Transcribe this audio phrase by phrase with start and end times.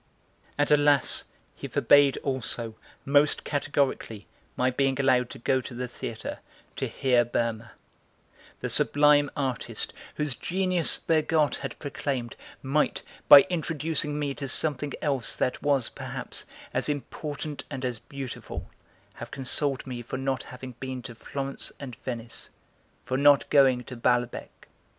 [0.57, 1.25] And, alas,
[1.55, 2.73] he forbade also,
[3.05, 6.39] most categorically, my being allowed to go to the theatre,
[6.77, 7.73] to hear Berma;
[8.61, 15.35] the sublime artist, whose genius Bergotte had proclaimed, might, by introducing me to something else
[15.35, 18.71] that was, perhaps, as important and as beautiful,
[19.13, 22.49] have consoled me for not having been to Florence and Venice,
[23.05, 24.67] for not going to Balbec.